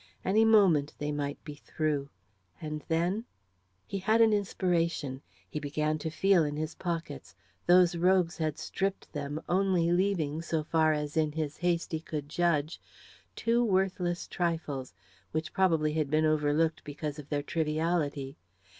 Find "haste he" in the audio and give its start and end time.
11.57-11.99